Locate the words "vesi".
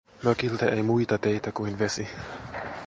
1.79-2.07